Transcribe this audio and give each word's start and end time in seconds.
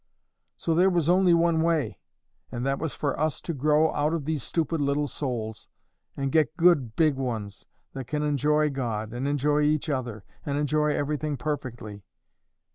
So 0.57 0.73
there 0.73 0.89
was 0.89 1.07
only 1.09 1.35
one 1.35 1.61
way, 1.61 1.99
and 2.51 2.65
that 2.65 2.79
was 2.79 2.95
for 2.95 3.19
us 3.19 3.39
to 3.41 3.53
grow 3.53 3.93
out 3.93 4.15
of 4.15 4.25
these 4.25 4.41
stupid 4.41 4.81
little 4.81 5.07
souls, 5.07 5.67
and 6.17 6.31
get 6.31 6.57
good 6.57 6.95
big 6.95 7.13
ones, 7.17 7.65
that 7.93 8.05
can 8.07 8.23
enjoy 8.23 8.71
God, 8.71 9.13
and 9.13 9.27
enjoy 9.27 9.61
each 9.61 9.89
other, 9.89 10.23
and 10.43 10.57
enjoy 10.57 10.95
everything 10.95 11.37
perfectly." 11.37 12.01